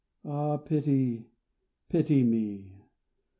[0.25, 1.27] Ah, pity,
[1.87, 2.87] pity me!